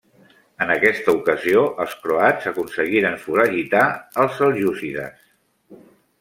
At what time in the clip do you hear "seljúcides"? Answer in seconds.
4.41-5.31